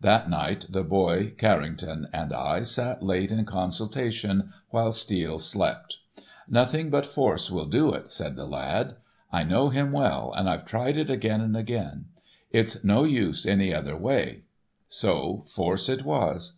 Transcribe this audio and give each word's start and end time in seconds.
That 0.00 0.28
night 0.28 0.66
the 0.68 0.82
boy 0.82 1.30
Carrington 1.38 2.08
and 2.12 2.32
I 2.32 2.64
sat 2.64 3.04
late 3.04 3.30
in 3.30 3.44
consultation 3.44 4.52
while 4.70 4.90
Steele 4.90 5.38
slept. 5.38 5.98
"Nothing 6.48 6.90
but 6.90 7.06
force 7.06 7.52
will 7.52 7.66
do 7.66 7.92
it," 7.94 8.10
said 8.10 8.34
the 8.34 8.46
lad. 8.46 8.96
"I 9.30 9.44
know 9.44 9.68
him 9.68 9.92
well, 9.92 10.32
and 10.36 10.50
I've 10.50 10.64
tried 10.64 10.96
it 10.96 11.08
again 11.08 11.40
and 11.40 11.56
again. 11.56 12.06
It's 12.50 12.82
no 12.82 13.04
use 13.04 13.46
any 13.46 13.72
other 13.72 13.96
way." 13.96 14.42
So 14.88 15.44
force 15.46 15.88
it 15.88 16.04
was. 16.04 16.54